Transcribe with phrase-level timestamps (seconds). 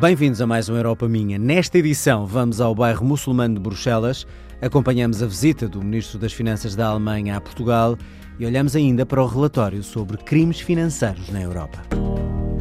[0.00, 1.38] Bem-vindos a mais um Europa Minha.
[1.38, 4.26] Nesta edição, vamos ao bairro muçulmano de Bruxelas,
[4.58, 7.98] acompanhamos a visita do Ministro das Finanças da Alemanha a Portugal
[8.38, 11.82] e olhamos ainda para o relatório sobre crimes financeiros na Europa.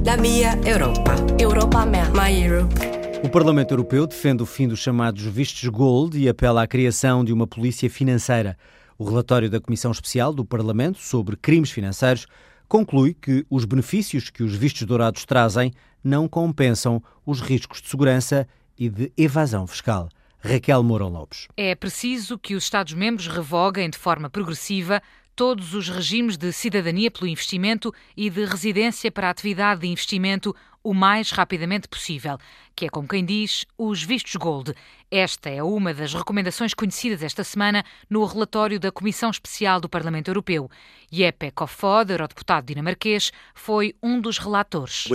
[0.05, 1.15] La mia Europa.
[1.39, 2.09] Europa minha.
[2.09, 2.75] My Europe.
[3.23, 7.31] O Parlamento Europeu defende o fim dos chamados vistos gold e apela à criação de
[7.31, 8.57] uma polícia financeira.
[8.97, 12.27] O relatório da Comissão Especial do Parlamento sobre crimes financeiros
[12.67, 15.71] conclui que os benefícios que os vistos dourados trazem
[16.03, 20.09] não compensam os riscos de segurança e de evasão fiscal.
[20.41, 21.47] Raquel Mourão Lopes.
[21.57, 25.01] É preciso que os Estados-membros revoguem de forma progressiva
[25.35, 30.55] todos os regimes de cidadania pelo investimento e de residência para a atividade de investimento
[30.83, 32.37] o mais rapidamente possível,
[32.75, 34.73] que é como quem diz, os vistos gold.
[35.11, 40.29] Esta é uma das recomendações conhecidas esta semana no relatório da Comissão Especial do Parlamento
[40.29, 40.69] Europeu.
[41.11, 45.07] Jeppe Kofod, eurodeputado dinamarquês, foi um dos relatores.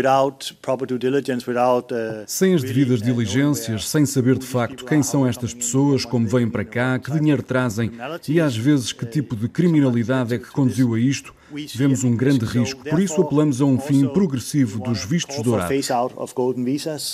[1.95, 6.27] Uh, sem as devidas uh, diligências, sem saber de facto quem são estas pessoas, como
[6.27, 7.91] vêm para cá, que dinheiro trazem
[8.29, 11.35] e às vezes que tipo de criminalidade é que conduziu a isto,
[11.75, 12.83] vemos um grande risco.
[12.83, 15.89] Por isso apelamos a um fim progressivo dos vistos dourados.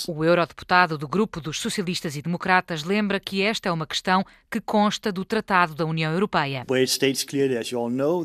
[0.07, 4.59] O eurodeputado do grupo dos socialistas e democratas lembra que esta é uma questão que
[4.59, 6.65] consta do Tratado da União Europeia.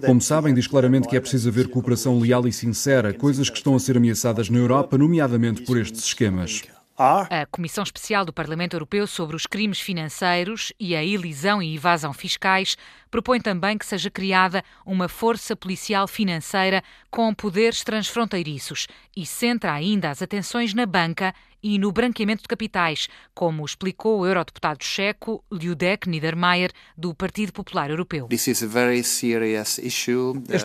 [0.05, 3.75] Como sabem, diz claramente que é preciso haver cooperação leal e sincera, coisas que estão
[3.75, 6.63] a ser ameaçadas na Europa, nomeadamente por estes esquemas.
[6.99, 7.47] A.
[7.51, 12.77] Comissão Especial do Parlamento Europeu sobre os Crimes Financeiros e a Elisão e Evasão Fiscais
[13.11, 20.09] propõe também que seja criada uma força policial financeira com poderes transfronteiriços e centra ainda
[20.09, 21.35] as atenções na banca
[21.67, 27.91] e no branqueamento de capitais, como explicou o eurodeputado checo Ludek Niedermayer, do Partido Popular
[27.91, 28.29] Europeu.
[28.31, 28.53] Este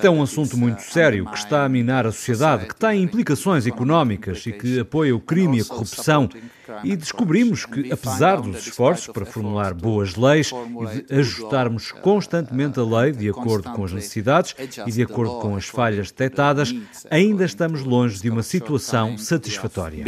[0.05, 4.45] é um assunto muito sério que está a minar a sociedade, que tem implicações económicas
[4.45, 6.29] e que apoia o crime e a corrupção.
[6.83, 12.83] E descobrimos que, apesar dos esforços para formular boas leis e de ajustarmos constantemente a
[12.83, 14.55] lei de acordo com as necessidades
[14.85, 16.73] e de acordo com as falhas detectadas,
[17.09, 20.03] ainda estamos longe de uma situação satisfatória.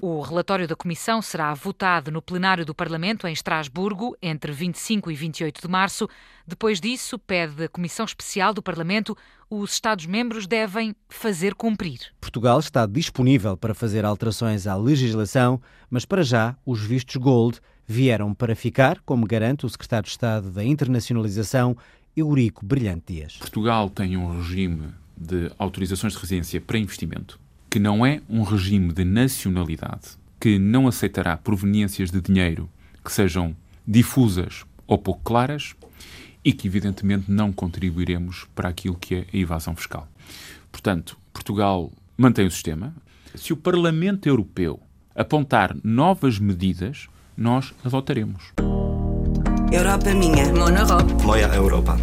[0.00, 5.14] O relatório da Comissão será votado no plenário do Parlamento em Estrasburgo entre 25 e
[5.14, 6.08] 28 de março.
[6.46, 9.16] Depois disso, pede a Comissão Especial do Parlamento,
[9.48, 12.00] os Estados-membros devem fazer cumprir.
[12.20, 18.34] Portugal está disponível para fazer alterações à legislação, mas para já os vistos Gold vieram
[18.34, 21.76] para ficar, como garante o Secretário de Estado da Internacionalização,
[22.16, 23.36] Eurico Brilhante Dias.
[23.38, 27.40] Portugal tem um regime de autorizações de residência para investimento
[27.74, 32.70] que não é um regime de nacionalidade, que não aceitará proveniências de dinheiro
[33.04, 35.74] que sejam difusas ou pouco claras
[36.44, 40.06] e que, evidentemente, não contribuiremos para aquilo que é a evasão fiscal.
[40.70, 42.94] Portanto, Portugal mantém o sistema.
[43.34, 44.80] Se o Parlamento Europeu
[45.14, 48.52] apontar novas medidas, nós adotaremos.
[49.72, 50.46] Europa minha.
[50.52, 51.24] Monoeurope.
[51.24, 51.96] Moja Europa.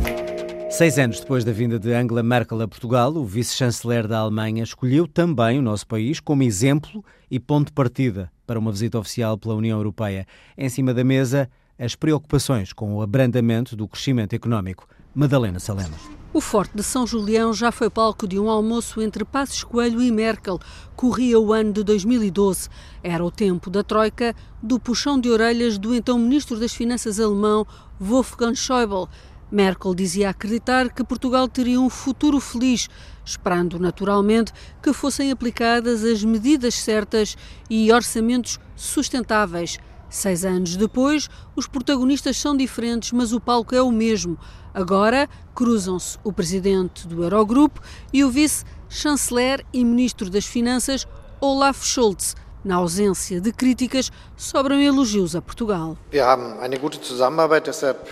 [0.69, 5.05] Seis anos depois da vinda de Angela Merkel a Portugal, o vice-chanceler da Alemanha escolheu
[5.05, 9.53] também o nosso país como exemplo e ponto de partida para uma visita oficial pela
[9.53, 10.25] União Europeia.
[10.57, 11.49] Em cima da mesa,
[11.81, 14.87] as preocupações com o abrandamento do crescimento económico.
[15.15, 15.95] Madalena Salema.
[16.31, 20.11] O Forte de São Julião já foi palco de um almoço entre Passos Coelho e
[20.11, 20.59] Merkel.
[20.95, 22.69] Corria o ano de 2012.
[23.03, 27.65] Era o tempo da Troika, do puxão de orelhas do então Ministro das Finanças alemão
[27.99, 29.07] Wolfgang Schäuble
[29.51, 32.87] Merkel dizia acreditar que Portugal teria um futuro feliz,
[33.25, 37.35] esperando naturalmente que fossem aplicadas as medidas certas
[37.69, 39.77] e orçamentos sustentáveis.
[40.11, 44.37] Seis anos depois, os protagonistas são diferentes, mas o palco é o mesmo.
[44.73, 51.07] Agora cruzam-se o presidente do Eurogrupo e o vice-chanceler e ministro das Finanças,
[51.39, 55.97] Olaf Scholz na ausência de críticas, sobram elogios a Portugal.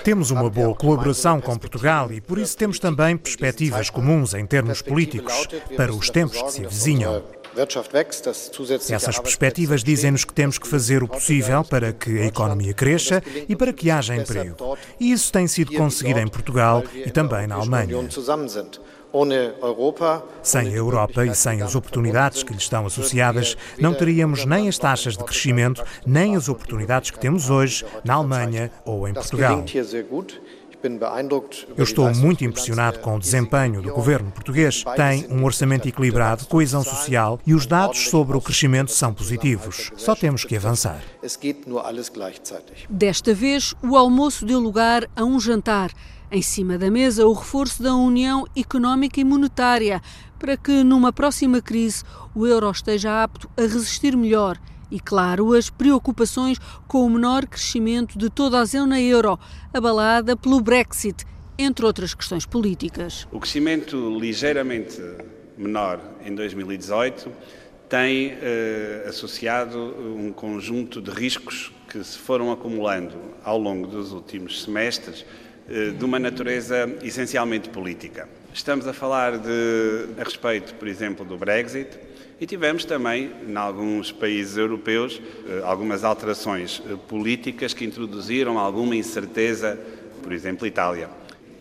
[0.04, 4.81] Temos uma boa colaboração com Portugal e por isso temos também perspectivas comuns em termos
[4.81, 7.38] políticos para os tempos que se avizinham.
[8.90, 13.56] Essas perspectivas dizem-nos que temos que fazer o possível para que a economia cresça e
[13.56, 14.78] para que haja emprego.
[15.00, 17.98] E isso tem sido conseguido em Portugal e também na Alemanha.
[20.44, 24.78] Sem a Europa e sem as oportunidades que lhe estão associadas, não teríamos nem as
[24.78, 29.63] taxas de crescimento, nem as oportunidades que temos hoje na Alemanha ou em Portugal.
[31.76, 34.84] Eu estou muito impressionado com o desempenho do governo português.
[34.96, 39.92] Tem um orçamento equilibrado, coesão social e os dados sobre o crescimento são positivos.
[39.98, 41.02] Só temos que avançar.
[42.90, 45.92] Desta vez, o almoço deu lugar a um jantar.
[46.31, 50.00] Em cima da mesa, o reforço da União Económica e Monetária,
[50.38, 52.04] para que numa próxima crise
[52.36, 54.60] o euro esteja apto a resistir melhor
[54.91, 56.57] e, claro, as preocupações
[56.88, 59.39] com o menor crescimento de toda a zona euro,
[59.74, 61.25] abalada pelo Brexit,
[61.57, 63.27] entre outras questões políticas.
[63.31, 65.01] O crescimento ligeiramente
[65.57, 67.30] menor em 2018
[67.89, 74.63] tem eh, associado um conjunto de riscos que se foram acumulando ao longo dos últimos
[74.63, 75.25] semestres
[75.68, 78.30] eh, de uma natureza essencialmente política.
[78.53, 81.89] Estamos a falar de, a respeito, por exemplo, do Brexit,
[82.39, 88.95] e tivemos também, em alguns países europeus, eh, algumas alterações eh, políticas que introduziram alguma
[88.95, 89.77] incerteza,
[90.24, 91.09] por exemplo, Itália.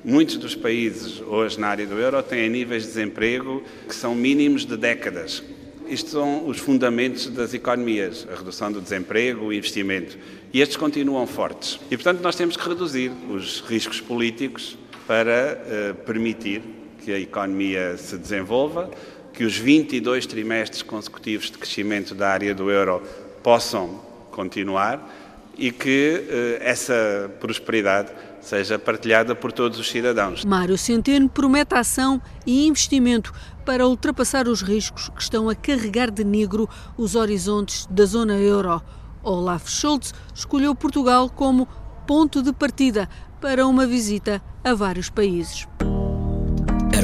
[0.05, 4.65] Muitos dos países hoje na área do euro têm níveis de desemprego que são mínimos
[4.65, 5.43] de décadas.
[5.89, 10.17] Isto são os fundamentos das economias, a redução do desemprego, o investimento.
[10.53, 11.81] E estes continuam fortes.
[11.91, 16.63] E, portanto, nós temos que reduzir os riscos políticos para uh, permitir
[17.05, 18.91] que a economia se desenvolva,
[19.39, 23.01] que os 22 trimestres consecutivos de crescimento da área do euro
[23.41, 24.01] possam
[24.33, 25.09] continuar
[25.57, 30.45] e que eh, essa prosperidade seja partilhada por todos os cidadãos.
[30.45, 33.33] Mário Centeno promete ação e investimento
[33.65, 38.83] para ultrapassar os riscos que estão a carregar de negro os horizontes da zona euro.
[39.23, 41.69] Olaf Scholz escolheu Portugal como
[42.09, 43.09] ponto de partida
[43.41, 45.65] para uma visita a vários países.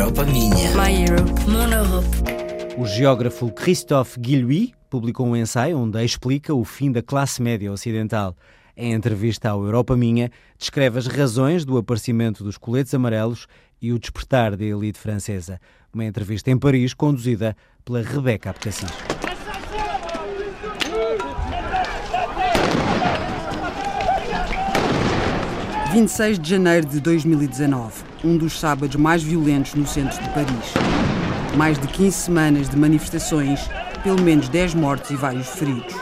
[0.05, 0.71] Europa minha.
[0.77, 1.33] My Europe.
[1.49, 2.07] Mon Europe.
[2.77, 8.37] O geógrafo Christophe Guillouis publicou um ensaio onde explica o fim da classe média ocidental.
[8.77, 13.47] Em entrevista ao Europa Minha, descreve as razões do aparecimento dos coletes amarelos
[13.81, 15.59] e o despertar da elite francesa.
[15.91, 18.91] Uma entrevista em Paris conduzida pela Rebeca Abcacis.
[25.93, 30.73] 26 de janeiro de 2019, um dos sábados mais violentos no centro de Paris.
[31.57, 33.61] Mais de 15 semanas de manifestações,
[34.03, 35.95] pelo menos 10 mortos e vários feridos.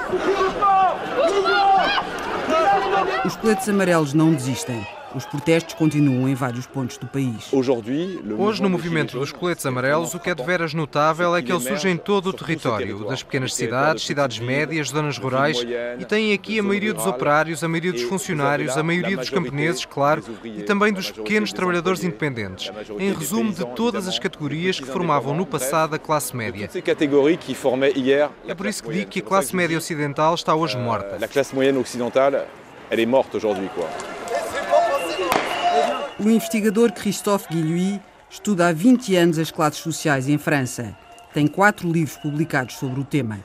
[3.25, 4.87] Os coletes amarelos não desistem.
[5.15, 7.51] Os protestos continuam em vários pontos do país.
[7.53, 11.61] Hoje, no movimento dos coletes amarelos, o que é de veras notável é que ele
[11.61, 15.59] surge em todo o território, das pequenas cidades, cidades médias, zonas rurais,
[15.99, 19.85] e tem aqui a maioria dos operários, a maioria dos funcionários, a maioria dos camponeses,
[19.85, 22.71] claro, e também dos pequenos trabalhadores independentes.
[22.99, 26.71] Em resumo, de todas as categorias que formavam no passado a classe média.
[28.47, 31.23] É por isso que digo que a classe média ocidental está hoje morta.
[31.23, 33.71] A classe moyenne ocidental, ela é morta hoje,
[36.25, 40.97] o investigador Christophe Guillouis estuda há 20 anos as classes sociais em França.
[41.35, 43.41] Tem quatro livros publicados sobre o tema.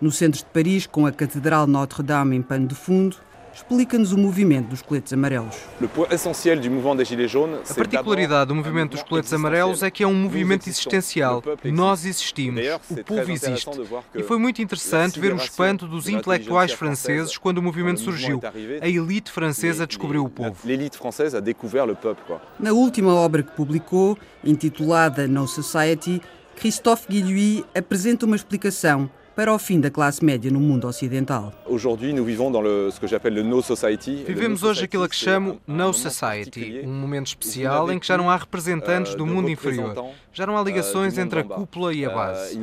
[0.00, 3.16] No centro de Paris, com a Catedral Notre-Dame em pano de fundo,
[3.58, 5.56] Explica-nos o movimento dos coletes amarelos.
[7.68, 11.42] A particularidade do movimento dos coletes amarelos é que é um movimento existencial.
[11.64, 13.68] Nós existimos, o povo existe.
[14.14, 18.40] E foi muito interessante ver o espanto dos intelectuais franceses quando o movimento surgiu.
[18.80, 20.56] A elite francesa descobriu o povo.
[22.60, 26.22] Na última obra que publicou, intitulada No Society,
[26.54, 31.52] Christophe Guillouis apresenta uma explicação para o fim da classe média no mundo ocidental.
[34.26, 38.28] Vivemos hoje aquilo a que chamo No Society, um momento especial em que já não
[38.28, 39.94] há representantes do mundo inferior.
[40.32, 42.58] Já não há ligações entre a cúpula e a base.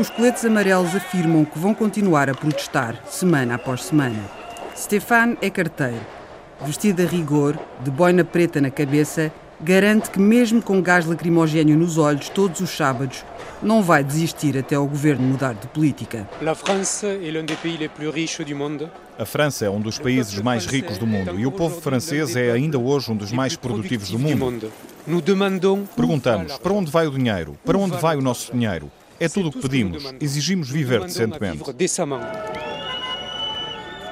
[0.00, 4.24] Os coletes amarelos afirmam que vão continuar a protestar semana após semana.
[4.74, 6.00] Stéphane é carteiro.
[6.62, 9.30] Vestido a rigor, de boina preta na cabeça,
[9.62, 13.24] garante que, mesmo com gás lacrimogéneo nos olhos todos os sábados,
[13.62, 16.28] não vai desistir até o governo mudar de política.
[19.18, 22.50] A França é um dos países mais ricos do mundo e o povo francês é
[22.50, 24.72] ainda hoje um dos mais produtivos do mundo.
[25.94, 27.56] Perguntamos: para onde vai o dinheiro?
[27.64, 28.90] Para onde vai o nosso dinheiro?
[29.20, 30.12] É tudo o que pedimos.
[30.20, 31.62] Exigimos viver decentemente.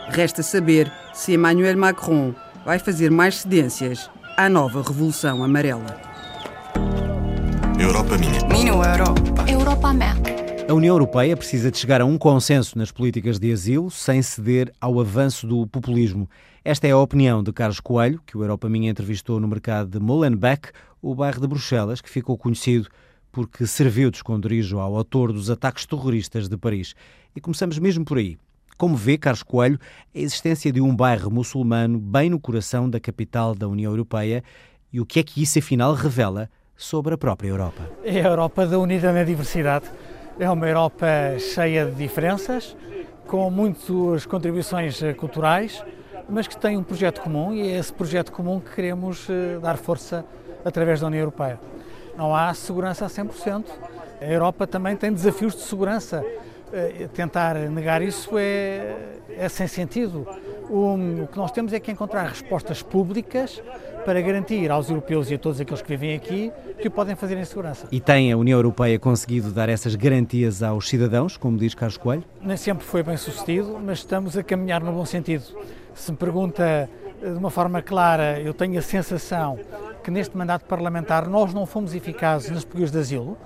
[0.08, 6.00] Resta saber se Emmanuel Macron vai fazer mais cedências à nova Revolução Amarela.
[7.78, 8.46] Europa minha.
[8.48, 9.50] Minha Europa.
[9.50, 10.14] Europa minha.
[10.68, 14.72] A União Europeia precisa de chegar a um consenso nas políticas de asilo sem ceder
[14.80, 16.28] ao avanço do populismo.
[16.64, 19.98] Esta é a opinião de Carlos Coelho, que o Europa Minha entrevistou no mercado de
[19.98, 20.70] Molenbeek,
[21.02, 22.88] o bairro de Bruxelas, que ficou conhecido
[23.32, 26.94] porque serviu de esconderijo ao autor dos ataques terroristas de Paris.
[27.34, 28.38] E começamos mesmo por aí.
[28.80, 29.78] Como vê, Carlos Coelho,
[30.14, 34.42] a existência de um bairro muçulmano bem no coração da capital da União Europeia
[34.90, 37.82] e o que é que isso afinal revela sobre a própria Europa?
[38.02, 39.84] É a Europa da unida na diversidade.
[40.38, 41.06] É uma Europa
[41.38, 42.74] cheia de diferenças,
[43.26, 45.84] com muitas contribuições eh, culturais,
[46.26, 49.76] mas que tem um projeto comum e é esse projeto comum que queremos eh, dar
[49.76, 50.24] força
[50.64, 51.60] através da União Europeia.
[52.16, 53.62] Não há segurança a 100%.
[54.22, 56.24] A Europa também tem desafios de segurança
[57.14, 58.96] tentar negar isso é,
[59.36, 60.26] é sem sentido.
[60.68, 63.62] O, o, que nós temos é que encontrar respostas públicas
[64.04, 67.36] para garantir aos europeus e a todos aqueles que vivem aqui que o podem fazer
[67.36, 67.88] em segurança.
[67.90, 72.24] E tem a União Europeia conseguido dar essas garantias aos cidadãos, como diz Carlos Coelho?
[72.40, 75.44] Nem sempre foi bem sucedido, mas estamos a caminhar no bom sentido.
[75.94, 79.58] Se me pergunta eh, de uma forma clara, eu tenho a sensação
[80.02, 83.36] que neste mandato parlamentar nós não fomos eficazes nas pedidos de asilo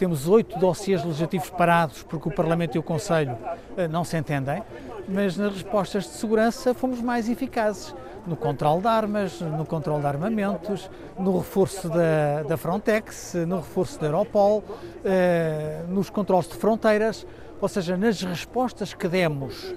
[0.00, 3.36] temos oito dossiês legislativos parados porque o Parlamento e o Conselho
[3.76, 4.62] eh, não se entendem,
[5.06, 7.94] mas nas respostas de segurança fomos mais eficazes
[8.26, 14.00] no controle de armas, no controle de armamentos, no reforço da, da Frontex, no reforço
[14.00, 14.64] da Europol,
[15.04, 17.26] eh, nos controles de fronteiras,
[17.60, 19.74] ou seja, nas respostas que demos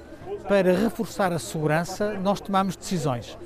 [0.48, 3.38] para reforçar a segurança, nós tomamos decisões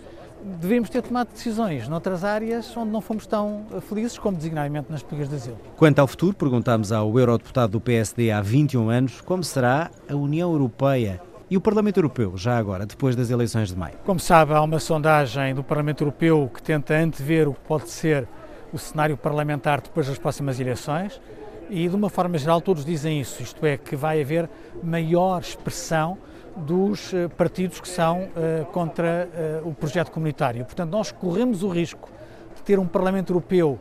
[0.44, 5.29] devemos ter tomado decisões noutras áreas onde não fomos tão felizes, como designadamente nas políticas
[5.29, 5.58] de asilo.
[5.75, 10.51] Quanto ao futuro, perguntámos ao eurodeputado do PSD há 21 anos como será a União
[10.51, 13.96] Europeia e o Parlamento Europeu, já agora, depois das eleições de maio.
[14.06, 18.27] Como sabe, há uma sondagem do Parlamento Europeu que tenta antever o que pode ser
[18.74, 21.22] o cenário parlamentar depois das próximas eleições
[21.70, 24.50] e, de uma forma geral, todos dizem isso, isto é, que vai haver
[24.84, 26.17] maior expressão
[26.57, 29.29] dos eh, partidos que são uh, contra
[29.63, 30.65] uh, o projeto comunitário.
[30.65, 32.09] Portanto, nós corremos o risco
[32.55, 33.79] de ter um Parlamento Europeu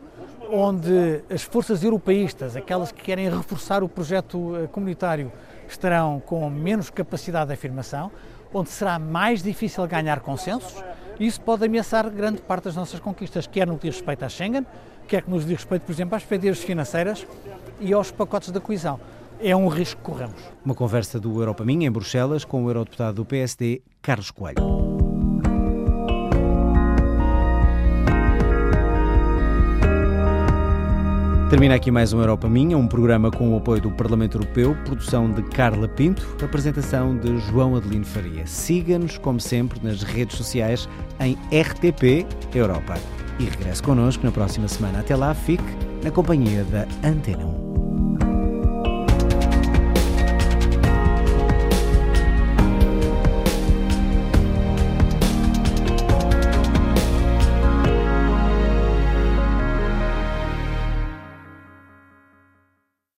[0.49, 5.29] onde as forças europeístas, aquelas que querem reforçar o projeto comunitário,
[5.67, 8.09] estarão com menos capacidade de afirmação,
[8.53, 10.81] onde será mais difícil ganhar consensos.
[11.19, 14.29] E isso pode ameaçar grande parte das nossas conquistas, quer no que diz respeito à
[14.29, 14.65] Schengen,
[15.05, 17.27] quer que nos diz respeito, por exemplo, às perspectivas financeiras
[17.81, 19.01] e aos pacotes da coesão
[19.39, 20.41] é um risco que corremos.
[20.63, 24.57] Uma conversa do Europa Minha em Bruxelas com o eurodeputado do PSD, Carlos Coelho.
[31.49, 35.31] Termina aqui mais um Europa Minha, um programa com o apoio do Parlamento Europeu, produção
[35.31, 38.45] de Carla Pinto, apresentação de João Adelino Faria.
[38.45, 40.89] Siga-nos, como sempre, nas redes sociais
[41.21, 42.95] em RTP Europa.
[43.39, 44.99] E regresse connosco na próxima semana.
[44.99, 45.63] Até lá, fique
[46.03, 47.66] na companhia da Antena 1.